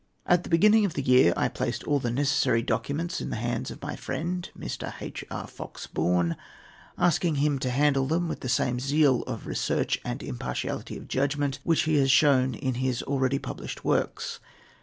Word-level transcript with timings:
At 0.25 0.41
the 0.41 0.49
beginning 0.49 0.83
of 0.83 0.97
last 0.97 1.07
year 1.07 1.31
I 1.37 1.47
placed 1.47 1.83
all 1.83 1.99
the 1.99 2.09
necessary 2.09 2.63
documents 2.63 3.21
in 3.21 3.29
the 3.29 3.35
hands 3.35 3.69
of 3.69 3.83
my 3.83 3.95
friend, 3.95 4.49
Mr. 4.57 4.91
H.R. 4.99 5.45
Fox 5.45 5.85
Bourne, 5.85 6.37
asking 6.97 7.35
him 7.35 7.59
to 7.59 7.69
handle 7.69 8.07
them 8.07 8.27
with 8.27 8.39
the 8.39 8.49
same 8.49 8.79
zeal 8.79 9.21
of 9.27 9.45
research 9.45 10.01
and 10.03 10.23
impartiality 10.23 10.97
of 10.97 11.07
judgment 11.07 11.59
which 11.63 11.83
he 11.83 11.97
has 11.97 12.09
shown 12.09 12.55
in 12.55 12.73
his 12.81 13.03
already 13.03 13.37
published 13.37 13.85
works. 13.85 14.39